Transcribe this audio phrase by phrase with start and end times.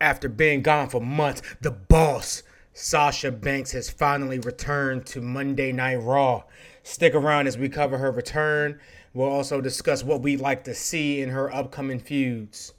[0.00, 2.42] After being gone for months, the boss,
[2.74, 6.42] Sasha Banks, has finally returned to Monday Night Raw.
[6.82, 8.78] Stick around as we cover her return.
[9.14, 12.74] We'll also discuss what we'd like to see in her upcoming feuds.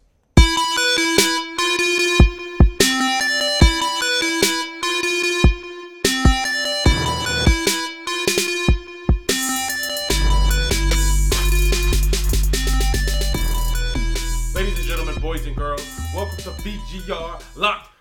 [14.97, 17.91] Gentlemen, boys and girls, welcome to BGR Locked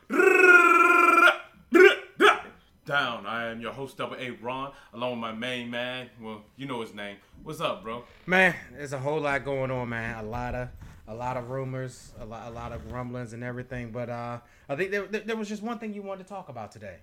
[2.87, 3.27] Down.
[3.27, 6.09] I am your host, Double A Ron, along with my main man.
[6.19, 7.19] Well, you know his name.
[7.43, 8.05] What's up, bro?
[8.25, 10.25] Man, there's a whole lot going on, man.
[10.25, 10.69] A lot of
[11.07, 13.91] a lot of rumors, a lot, a lot of rumblings and everything.
[13.91, 16.49] But uh, I think there, there, there was just one thing you wanted to talk
[16.49, 16.97] about today.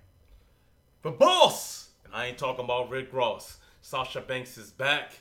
[1.04, 1.90] The boss!
[2.06, 3.58] And I ain't talking about Rick Ross.
[3.84, 5.12] Sasha Banks is back.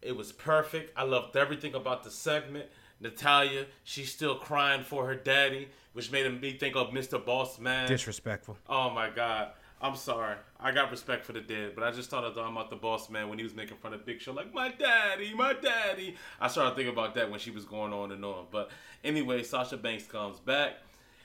[0.00, 0.96] It was perfect.
[0.96, 2.70] I loved everything about the segment.
[3.00, 7.24] Natalya, she's still crying for her daddy, which made me think of Mr.
[7.24, 7.88] Boss Man.
[7.88, 8.56] Disrespectful.
[8.68, 9.52] Oh my god.
[9.80, 10.34] I'm sorry.
[10.58, 13.28] I got respect for the dead, but I just started talking about the boss man
[13.28, 16.16] when he was making fun of Big Show, like my daddy, my daddy.
[16.40, 18.46] I started thinking about that when she was going on and on.
[18.50, 18.70] But
[19.04, 20.78] anyway, Sasha Banks comes back.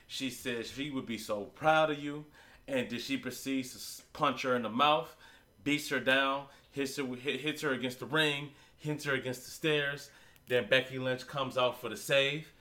[0.06, 2.26] She says she would be so proud of you,
[2.68, 5.16] and did she proceeds to punch her in the mouth,
[5.64, 10.12] beats her down, hits her hits her against the ring, hits her against the stairs.
[10.48, 12.52] Then Becky Lynch comes out for the save.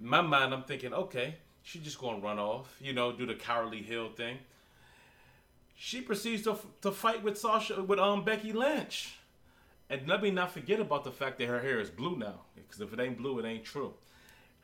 [0.00, 3.34] In my mind, I'm thinking, okay, she just gonna run off, you know, do the
[3.34, 4.38] cowardly heel thing
[5.76, 9.16] she proceeds to, to fight with Sasha with um Becky Lynch.
[9.88, 12.80] And let me not forget about the fact that her hair is blue now, because
[12.80, 13.94] if it ain't blue, it ain't true.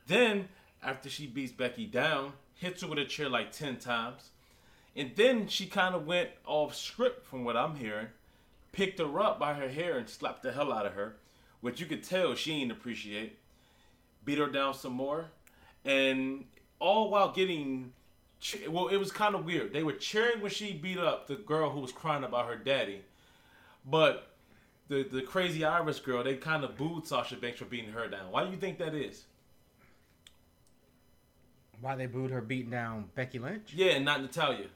[0.08, 0.48] Then
[0.82, 4.30] after she beats Becky down, hits her with a chair like ten times,
[4.96, 8.08] and then she kind of went off script from what I'm hearing,
[8.72, 11.16] picked her up by her hair and slapped the hell out of her,
[11.62, 13.38] which you could tell she ain't appreciate.
[14.24, 15.26] Beat her down some more,
[15.84, 16.44] and
[16.78, 17.92] all while getting
[18.38, 19.72] che- well, it was kind of weird.
[19.72, 23.02] They were cheering when she beat up the girl who was crying about her daddy,
[23.84, 24.28] but
[24.88, 28.30] the the crazy Irish girl they kind of booed Sasha Banks for beating her down.
[28.30, 29.24] Why do you think that is?
[31.80, 33.72] Why they booed her beating down Becky Lynch?
[33.74, 34.66] Yeah, and not Natalya.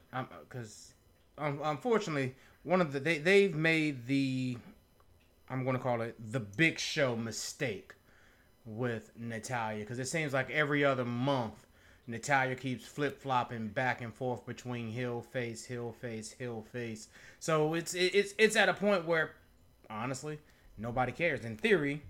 [0.49, 0.91] because
[1.37, 4.57] um, unfortunately, one of the they they've made the
[5.49, 7.93] I'm going to call it the Big Show mistake
[8.65, 11.65] with Natalya because it seems like every other month
[12.07, 17.09] Natalya keeps flip flopping back and forth between heel face, heel face, heel face.
[17.39, 19.31] So it's it's it's at a point where
[19.89, 20.39] honestly
[20.77, 21.43] nobody cares.
[21.43, 22.01] In theory,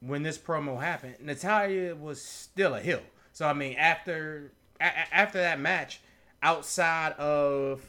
[0.00, 3.02] when this promo happened, Natalya was still a heel.
[3.32, 6.00] So I mean, after a- after that match,
[6.42, 7.82] outside of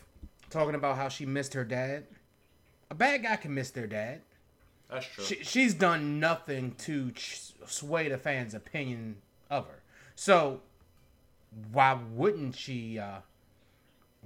[0.49, 2.05] talking about how she missed her dad,
[2.91, 4.21] a bad guy can miss their dad.
[4.89, 5.23] That's true.
[5.23, 9.15] She, she's done nothing to ch- sway the fans' opinion
[9.49, 9.81] of her.
[10.15, 10.59] So
[11.71, 12.99] why wouldn't she?
[12.99, 13.19] Uh,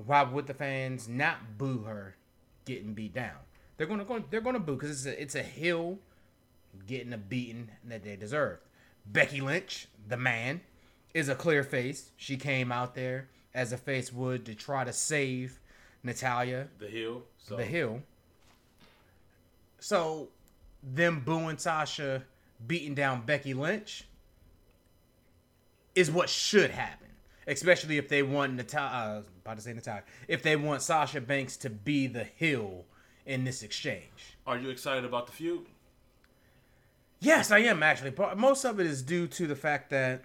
[0.04, 2.16] why would the fans not boo her
[2.66, 3.38] getting beat down?
[3.78, 4.24] They're gonna go.
[4.30, 6.00] They're gonna boo because it's a it's a heel
[6.88, 8.58] getting a beating that they deserve.
[9.06, 10.62] Becky Lynch, the man,
[11.14, 12.10] is a clear face.
[12.18, 15.60] She came out there as a face would to try to save
[16.04, 17.24] Natalya the heel.
[17.38, 18.02] So the heel.
[19.86, 20.30] So,
[20.82, 22.24] them booing Sasha,
[22.66, 24.06] beating down Becky Lynch,
[25.94, 27.10] is what should happen.
[27.46, 31.56] Especially if they want Natalya, uh, about to say Natalya, if they want Sasha Banks
[31.58, 32.86] to be the heel
[33.28, 34.40] in this exchange.
[34.48, 35.68] Are you excited about the feud?
[37.20, 38.10] Yes, I am actually.
[38.10, 40.24] But most of it is due to the fact that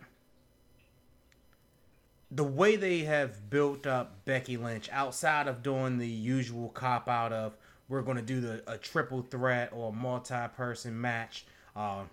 [2.30, 7.34] the way they have built up Becky Lynch, outside of doing the usual cop out
[7.34, 7.58] of
[7.90, 11.44] we're going to do the a triple threat or a multi-person match,
[11.76, 12.04] uh,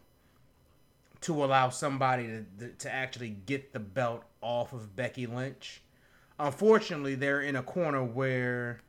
[1.21, 5.81] to allow somebody to to actually get the belt off of Becky Lynch.
[6.39, 8.81] Unfortunately, they're in a corner where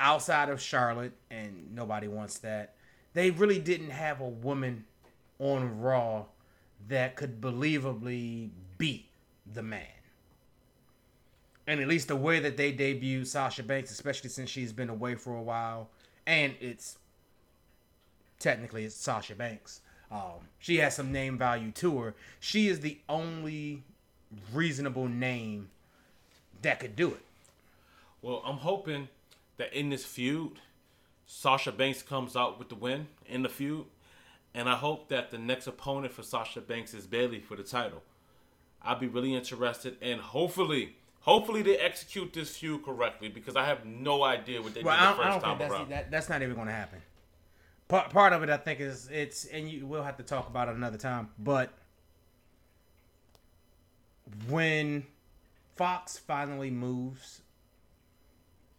[0.00, 2.74] outside of Charlotte, and nobody wants that.
[3.12, 4.84] They really didn't have a woman
[5.38, 6.24] on Raw
[6.88, 9.06] that could believably beat
[9.52, 9.99] the man.
[11.66, 15.14] And at least the way that they debuted Sasha Banks, especially since she's been away
[15.14, 15.88] for a while,
[16.26, 16.98] and it's
[18.38, 19.80] technically it's Sasha Banks.
[20.10, 22.14] Um, she has some name value to her.
[22.40, 23.84] She is the only
[24.52, 25.68] reasonable name
[26.62, 27.22] that could do it.
[28.22, 29.08] Well, I'm hoping
[29.56, 30.58] that in this feud,
[31.26, 33.86] Sasha Banks comes out with the win in the feud,
[34.52, 38.02] and I hope that the next opponent for Sasha Banks is Bayley for the title.
[38.82, 43.84] I'd be really interested, and hopefully, hopefully they execute this feud correctly because I have
[43.84, 45.90] no idea what they Well, did the first don't time think that's, around.
[45.90, 47.00] that, that's not even going to happen.
[47.88, 50.68] Part, part of it, I think, is it's, and you will have to talk about
[50.68, 51.72] it another time, but
[54.48, 55.04] when
[55.76, 57.40] Fox finally moves,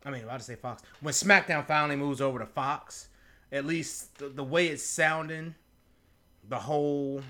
[0.06, 0.82] I mean, I to say Fox.
[1.02, 3.10] When SmackDown finally moves over to Fox,
[3.52, 5.56] at least the, the way it's sounding,
[6.48, 7.22] the whole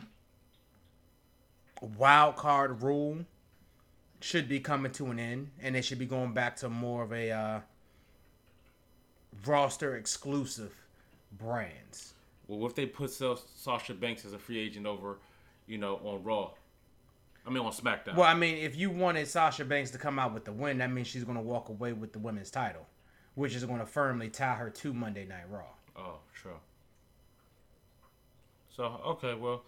[1.98, 3.26] wild card rule
[4.22, 7.12] should be coming to an end, and they should be going back to more of
[7.12, 7.60] a uh,
[9.46, 10.74] roster exclusive
[11.38, 12.14] brands.
[12.48, 15.18] Well, what if they put Sasha Banks as a free agent over,
[15.68, 16.52] you know, on Raw?
[17.46, 18.16] I mean, on SmackDown.
[18.16, 20.92] Well, I mean, if you wanted Sasha Banks to come out with the win, that
[20.92, 22.86] means she's going to walk away with the women's title,
[23.36, 25.64] which is going to firmly tie her to Monday Night Raw.
[25.96, 26.60] Oh, sure.
[28.76, 29.64] So okay, well,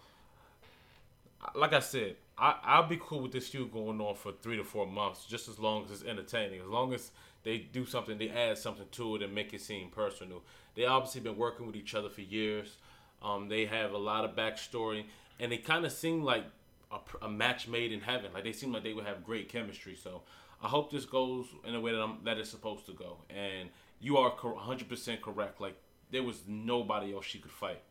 [1.55, 4.63] like I said, I I'll be cool with this feud going on for three to
[4.63, 6.61] four months, just as long as it's entertaining.
[6.61, 7.11] As long as
[7.43, 10.41] they do something, they add something to it and make it seem personal.
[10.75, 12.77] They obviously been working with each other for years.
[13.21, 15.05] Um, they have a lot of backstory,
[15.39, 16.45] and they kind of seem like
[16.91, 18.31] a, a, match made in heaven.
[18.33, 19.95] Like they seem like they would have great chemistry.
[19.95, 20.23] So
[20.61, 23.17] I hope this goes in a way that I'm, that it's supposed to go.
[23.29, 23.69] And
[23.99, 25.61] you are 100% correct.
[25.61, 25.75] Like
[26.11, 27.81] there was nobody else she could fight.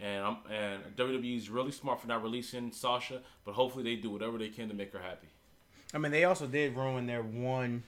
[0.00, 4.10] And I'm and WWE is really smart for not releasing Sasha, but hopefully they do
[4.10, 5.28] whatever they can to make her happy.
[5.94, 7.84] I mean, they also did ruin their one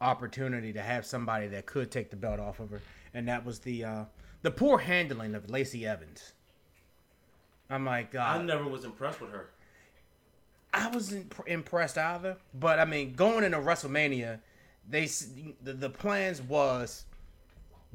[0.00, 2.80] opportunity to have somebody that could take the belt off of her,
[3.12, 4.04] and that was the uh,
[4.42, 6.32] the poor handling of Lacey Evans.
[7.68, 9.48] I'm like, uh, I never was impressed with her.
[10.74, 14.40] I wasn't impressed either, but I mean, going into WrestleMania,
[14.88, 15.06] they
[15.62, 17.04] the, the plans was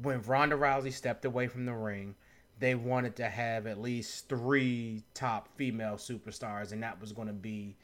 [0.00, 2.14] when Ronda Rousey stepped away from the ring
[2.60, 7.34] they wanted to have at least three top female superstars, and that was going to
[7.34, 7.76] be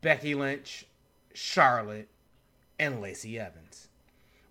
[0.00, 0.86] Becky Lynch,
[1.34, 2.08] Charlotte,
[2.78, 3.88] and Lacey Evans.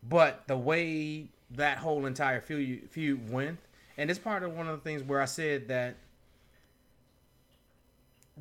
[0.07, 3.59] But the way that whole entire feud, feud went,
[3.97, 5.97] and it's part of one of the things where I said that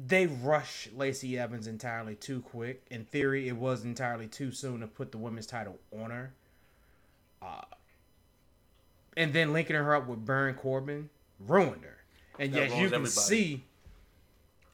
[0.07, 2.83] they rush Lacey Evans entirely too quick.
[2.91, 6.33] In theory, it was entirely too soon to put the women's title on her.
[7.43, 7.63] Uh,
[9.17, 11.99] and then linking her up with Baron Corbin ruined her.
[12.39, 13.11] And yet you can everybody.
[13.11, 13.65] see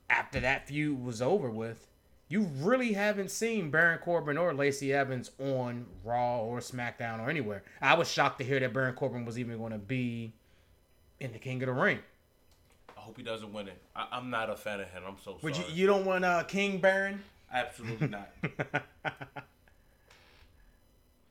[0.08, 1.88] after that feud was over with,
[2.28, 7.62] you really haven't seen Baron Corbin or Lacey Evans on Raw or SmackDown or anywhere.
[7.80, 10.32] I was shocked to hear that Baron Corbin was even going to be
[11.20, 11.98] in the King of the Ring.
[12.96, 13.80] I hope he doesn't win it.
[13.94, 15.02] I, am not a fan of him.
[15.06, 15.54] I'm so sorry.
[15.54, 17.22] You, you don't want uh, King Baron?
[17.52, 18.30] Absolutely not.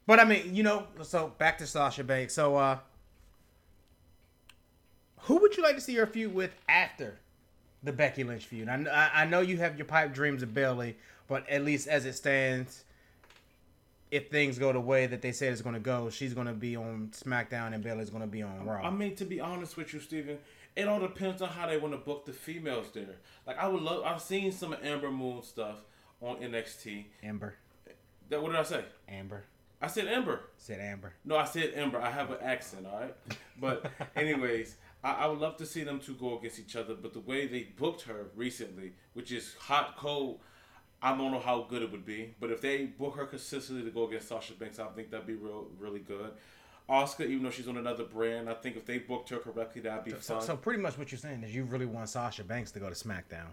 [0.08, 2.34] but I mean, you know, so back to Sasha Banks.
[2.34, 2.80] So uh
[5.26, 7.18] who would you like to see her feud with after
[7.84, 8.70] the Becky Lynch feud?
[8.70, 12.14] I, I know you have your pipe dreams of Bayley, but at least as it
[12.14, 12.84] stands,
[14.12, 16.54] if things go the way that they said it's going to go, she's going to
[16.54, 18.84] be on SmackDown and Bayley's going to be on Raw.
[18.84, 20.38] I mean, to be honest with you, Steven,
[20.76, 23.16] it all depends on how they want to book the females there.
[23.48, 25.80] Like I would love, I've seen some Amber Moon stuff
[26.22, 27.06] on NXT.
[27.24, 27.56] Amber.
[28.30, 28.86] That what did I say?
[29.10, 29.44] Amber.
[29.82, 30.42] I said Amber.
[30.58, 31.14] Said Amber.
[31.26, 32.00] No, I said Ember.
[32.00, 33.16] I have an accent, all right.
[33.60, 37.14] But anyways, I, I would love to see them two go against each other, but
[37.14, 40.40] the way they booked her recently, which is hot cold,
[41.02, 42.34] I don't know how good it would be.
[42.40, 45.36] But if they book her consistently to go against Sasha Banks, I think that'd be
[45.36, 46.32] real, really good.
[46.90, 50.06] Asuka, even though she's on another brand, I think if they booked her correctly, that'd
[50.06, 50.42] be so, fun.
[50.42, 52.96] So, pretty much what you're saying is you really want Sasha Banks to go to
[52.96, 53.50] SmackDown.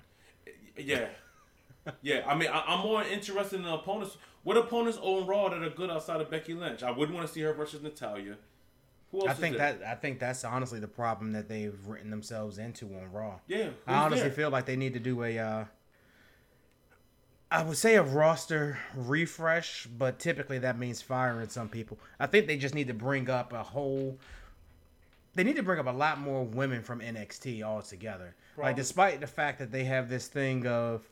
[0.76, 1.08] Yeah,
[2.02, 2.24] yeah.
[2.26, 4.16] I mean, I, am more interested in the opponents.
[4.42, 6.82] What opponents on Raw that are good outside of Becky Lynch?
[6.82, 8.36] I wouldn't want to see her versus Natalya.
[9.26, 13.12] I think that I think that's honestly the problem that they've written themselves into on
[13.12, 13.40] Raw.
[13.46, 14.36] Yeah, I honestly there?
[14.36, 15.38] feel like they need to do a.
[15.38, 15.64] Uh,
[17.50, 21.98] I would say a roster refresh, but typically that means firing some people.
[22.18, 24.18] I think they just need to bring up a whole.
[25.34, 28.34] They need to bring up a lot more women from NXT altogether.
[28.54, 28.70] Probably.
[28.70, 31.06] Like, despite the fact that they have this thing of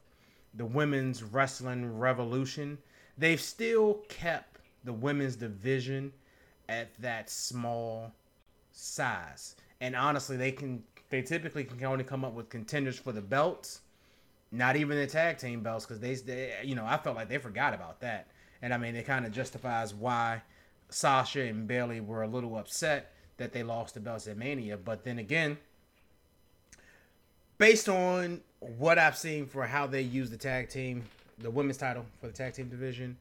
[0.55, 2.79] the women's wrestling revolution,
[3.19, 6.13] they've still kept the women's division
[6.71, 8.13] at that small
[8.73, 9.57] size.
[9.81, 13.81] And honestly, they can they typically can only come up with contenders for the belts,
[14.53, 17.39] not even the tag team belts, because they, they, you know, I felt like they
[17.39, 18.29] forgot about that.
[18.63, 20.43] And I mean, it kind of justifies why
[20.89, 24.77] Sasha and Bayley were a little upset that they lost the belts at Mania.
[24.77, 25.59] But then again,
[27.59, 31.03] based on what I've seen for how they use the tag team,
[31.39, 33.17] the women's title for the tag team division,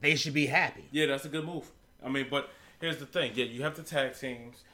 [0.00, 0.84] they should be happy.
[0.92, 1.68] Yeah, that's a good move.
[2.04, 3.32] I mean, but here's the thing.
[3.34, 4.64] Yeah, you have the tag teams,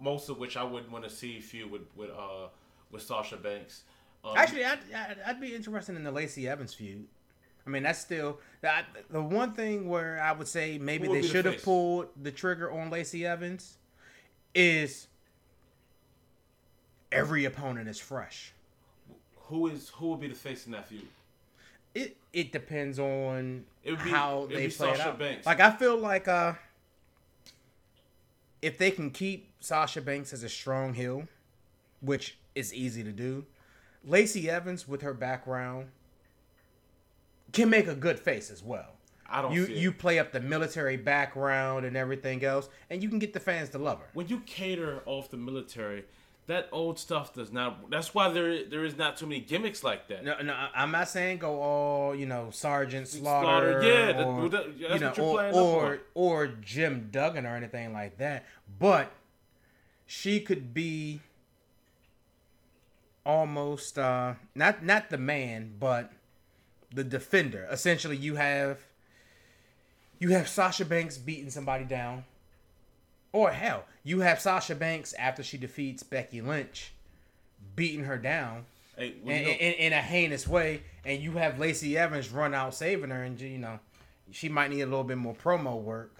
[0.00, 2.48] most of which I wouldn't want to see feud with with uh
[2.90, 3.82] with Sasha Banks.
[4.24, 7.06] Um, Actually, I'd, I'd, I'd be interested in the Lacey Evans feud.
[7.66, 11.44] I mean, that's still that, the one thing where I would say maybe they should
[11.44, 13.78] have pulled the trigger on Lacey Evans
[14.54, 15.06] is
[17.12, 18.52] every opponent is fresh.
[19.46, 21.06] who is who will be the face in that feud?
[21.94, 25.18] It it depends on It be- how they play it out.
[25.18, 25.46] Banks.
[25.46, 26.54] Like I feel like uh,
[28.60, 31.26] if they can keep Sasha Banks as a strong heel,
[32.00, 33.44] which is easy to do,
[34.04, 35.88] Lacey Evans with her background
[37.52, 38.92] can make a good face as well.
[39.28, 43.18] I don't You you play up the military background and everything else, and you can
[43.18, 44.08] get the fans to love her.
[44.14, 46.04] when you cater off the military,
[46.46, 47.90] that old stuff does not.
[47.90, 50.24] That's why there there is not too many gimmicks like that.
[50.24, 54.78] No, no, I'm not saying go all you know Sergeant Slaughter, Slaughter, yeah, or, that-
[54.78, 58.44] you that's know, what you're or or, or Jim Duggan or anything like that.
[58.78, 59.12] But
[60.06, 61.20] she could be
[63.24, 66.12] almost uh, not not the man, but
[66.92, 67.66] the defender.
[67.70, 68.80] Essentially, you have
[70.18, 72.24] you have Sasha Banks beating somebody down,
[73.32, 76.92] or hell, you have Sasha Banks after she defeats Becky Lynch,
[77.74, 82.30] beating her down Hey, in, in, in a heinous way, and you have Lacey Evans
[82.30, 83.78] run out saving her, and you know
[84.30, 86.14] she might need a little bit more promo work.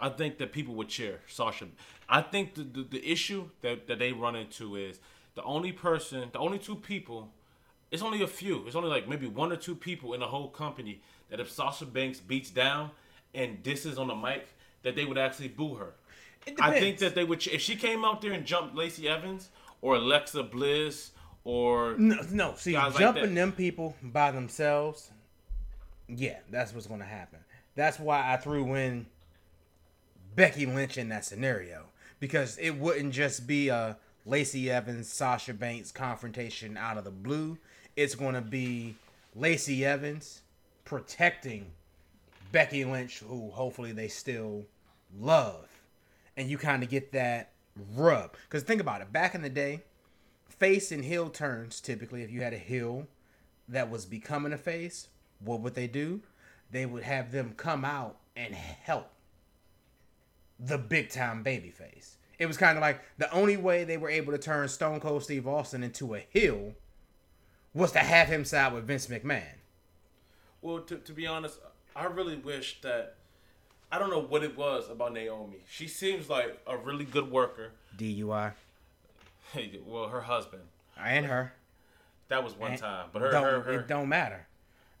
[0.00, 1.66] I think that people would cheer Sasha.
[2.08, 4.98] I think the, the, the issue that, that they run into is
[5.34, 7.30] the only person, the only two people,
[7.90, 8.66] it's only a few.
[8.66, 11.00] It's only like maybe one or two people in the whole company
[11.30, 12.90] that if Sasha Banks beats down
[13.34, 14.48] and disses on the mic,
[14.82, 15.94] that they would actually boo her.
[16.46, 17.46] It I think that they would.
[17.46, 21.10] If she came out there and jumped Lacey Evans or Alexa Bliss
[21.44, 22.54] or No, no.
[22.56, 23.34] See, Guys like jumping that.
[23.34, 25.10] them people by themselves,
[26.08, 27.38] yeah, that's what's going to happen.
[27.74, 29.06] That's why I threw in
[30.34, 31.84] Becky Lynch in that scenario
[32.20, 37.58] because it wouldn't just be a Lacey Evans Sasha Banks confrontation out of the blue.
[37.96, 38.94] It's going to be
[39.34, 40.40] Lacey Evans
[40.84, 41.66] protecting
[42.52, 44.64] Becky Lynch, who hopefully they still
[45.18, 45.68] love,
[46.38, 47.50] and you kind of get that
[47.94, 48.34] rub.
[48.48, 49.82] Because think about it, back in the day,
[50.48, 53.06] face and heel turns typically if you had a heel
[53.68, 55.08] that was becoming a face
[55.40, 56.20] what would they do?
[56.70, 59.10] They would have them come out and help
[60.58, 62.16] the big time baby face.
[62.38, 65.22] It was kind of like the only way they were able to turn stone cold
[65.22, 66.74] steve austin into a heel
[67.74, 69.44] was to have him side with vince mcmahon.
[70.60, 71.60] Well, to, to be honest,
[71.94, 73.17] I really wish that
[73.90, 75.58] I don't know what it was about Naomi.
[75.68, 77.72] She seems like a really good worker.
[77.96, 78.52] dui
[79.86, 80.62] well, her husband.
[80.96, 81.52] and her
[82.28, 84.46] That was one And time, but her, her, her it don't matter.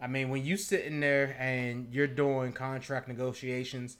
[0.00, 3.96] I mean, when you sitting there and you're doing contract negotiations,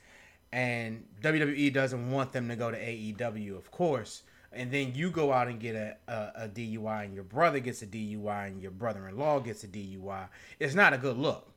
[0.52, 5.32] and WWE doesn't want them to go to AEW, of course, and then you go
[5.32, 8.70] out and get a, a, a DUI, and your brother gets a DUI, and your
[8.70, 10.28] brother-in-law gets a DUI,
[10.58, 11.48] it's not a good look.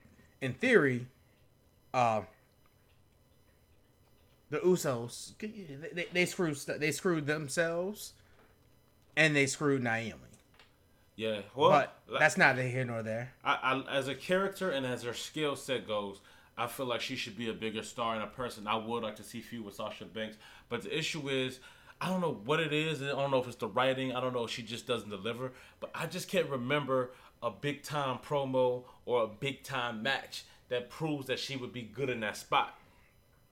[0.41, 1.05] In theory,
[1.93, 2.21] uh,
[4.51, 8.13] the Usos they, they, screwed they screwed themselves,
[9.17, 10.20] and they screwed Naomi.
[11.15, 11.39] yeah.
[11.55, 13.31] Well, But like- that's neither here nor there.
[13.43, 13.53] I,
[13.88, 16.20] I, as a character and as her skill set goes,
[16.58, 19.15] I feel like she should be a bigger star and a person I would like
[19.15, 20.36] to see feud with Sasha Banks.
[20.70, 21.60] But the issue is,
[22.01, 23.01] I don't know what it is.
[23.01, 24.13] I don't know if it's the writing.
[24.13, 25.53] I don't know if she just doesn't deliver.
[25.79, 30.89] But I just can't remember a big time promo or a big time match that
[30.89, 32.77] proves that she would be good in that spot.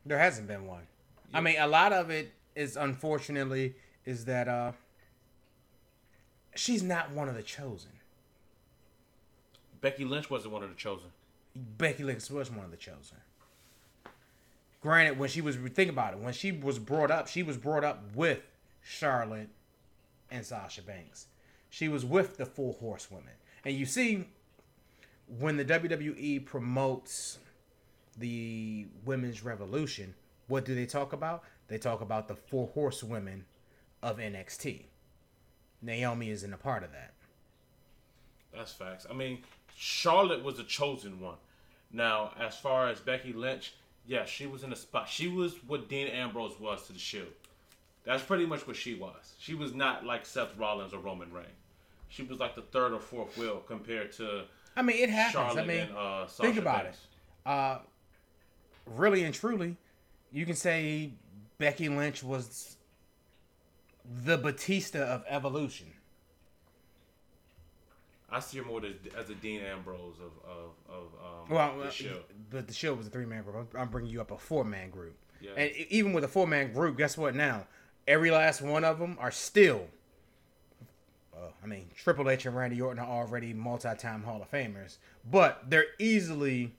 [0.05, 0.83] There hasn't been one.
[1.33, 3.75] I mean, a lot of it is unfortunately
[4.05, 4.71] is that uh
[6.55, 7.91] she's not one of the chosen.
[9.81, 11.09] Becky Lynch wasn't one of the chosen.
[11.55, 13.17] Becky Lynch was one of the chosen.
[14.81, 17.83] Granted, when she was think about it, when she was brought up, she was brought
[17.83, 18.39] up with
[18.81, 19.49] Charlotte
[20.31, 21.27] and Sasha Banks.
[21.69, 23.33] She was with the Four Horsewomen,
[23.65, 24.25] and you see,
[25.37, 27.39] when the WWE promotes
[28.19, 30.13] the women's revolution,
[30.47, 31.43] what do they talk about?
[31.67, 33.45] They talk about the Four Horsewomen
[34.01, 34.83] of NXT.
[35.81, 37.13] Naomi isn't a part of that.
[38.53, 39.05] That's facts.
[39.09, 39.39] I mean,
[39.75, 41.37] Charlotte was the chosen one.
[41.91, 43.73] Now, as far as Becky Lynch,
[44.05, 45.07] yeah, she was in a spot.
[45.07, 47.27] She was what Dean Ambrose was to the Shield.
[48.03, 49.33] That's pretty much what she was.
[49.39, 51.47] She was not like Seth Rollins or Roman Reigns.
[52.07, 54.45] She was like the third or fourth wheel compared to
[54.75, 55.33] I mean, it happens.
[55.33, 56.97] Charlotte I mean, and uh, think about Banks.
[57.45, 57.49] it.
[57.49, 57.79] Uh,
[58.95, 59.77] really and truly,
[60.31, 61.11] you can say
[61.57, 62.77] Becky Lynch was
[64.23, 65.87] the Batista of evolution.
[68.31, 71.85] I see her more as, as a Dean Ambrose of of, of um, Well, the
[71.85, 72.23] uh, Shield.
[72.49, 73.73] but the show was a three man group.
[73.77, 75.15] I'm, bringing you up a four man group.
[75.41, 75.51] Yeah.
[75.57, 77.35] And even with a four man group, guess what?
[77.35, 77.65] Now
[78.07, 79.87] every last one of them are still.
[81.33, 84.97] Uh, I mean, Triple H and Randy Orton are already multi time Hall of Famers,
[85.29, 86.73] but they're easily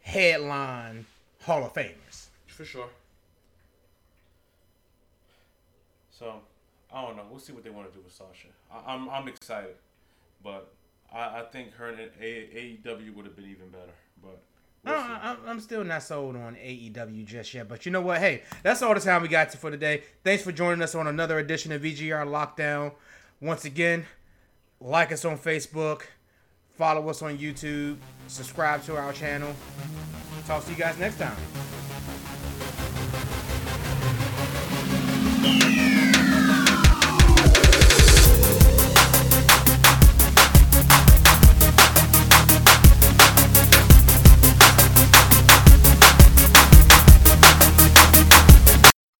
[0.00, 1.04] headline
[1.42, 2.26] Hall of Famers.
[2.46, 2.88] For sure.
[6.10, 6.34] So,
[6.92, 7.22] I don't know.
[7.30, 8.48] We'll see what they want to do with Sasha.
[8.72, 9.76] I, I'm I'm excited,
[10.42, 10.72] but
[11.12, 13.92] I, I think her and A- AEW would have been even better.
[14.20, 14.40] But
[14.84, 18.18] we'll I- I'm still not sold on AEW just yet, but you know what?
[18.18, 20.02] Hey, that's all the time we got to for today.
[20.24, 22.92] Thanks for joining us on another edition of VGR Lockdown.
[23.40, 24.04] Once again,
[24.80, 26.02] like us on Facebook,
[26.76, 29.54] follow us on YouTube, subscribe to our channel.
[30.48, 31.36] Talk to you guys next time.